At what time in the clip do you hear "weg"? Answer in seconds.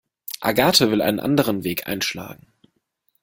1.63-1.85